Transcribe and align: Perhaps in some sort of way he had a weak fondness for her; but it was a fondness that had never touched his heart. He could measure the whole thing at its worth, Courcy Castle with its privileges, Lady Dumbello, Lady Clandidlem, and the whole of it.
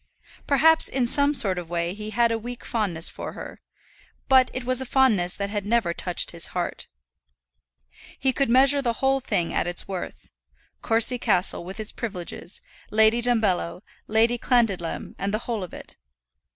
Perhaps 0.47 0.89
in 0.89 1.05
some 1.05 1.35
sort 1.35 1.59
of 1.59 1.69
way 1.69 1.93
he 1.93 2.09
had 2.09 2.31
a 2.31 2.37
weak 2.39 2.65
fondness 2.65 3.07
for 3.07 3.33
her; 3.33 3.61
but 4.27 4.49
it 4.51 4.63
was 4.63 4.81
a 4.81 4.85
fondness 4.87 5.35
that 5.35 5.51
had 5.51 5.63
never 5.63 5.93
touched 5.93 6.31
his 6.31 6.47
heart. 6.57 6.87
He 8.17 8.33
could 8.33 8.49
measure 8.49 8.81
the 8.81 8.93
whole 8.93 9.19
thing 9.19 9.53
at 9.53 9.67
its 9.67 9.87
worth, 9.87 10.31
Courcy 10.81 11.19
Castle 11.19 11.63
with 11.63 11.79
its 11.79 11.91
privileges, 11.91 12.63
Lady 12.89 13.21
Dumbello, 13.21 13.81
Lady 14.07 14.39
Clandidlem, 14.39 15.13
and 15.19 15.31
the 15.31 15.37
whole 15.45 15.63
of 15.63 15.71
it. 15.71 15.97